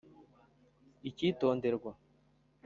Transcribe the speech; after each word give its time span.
“Icyitonderwa 1.09 1.91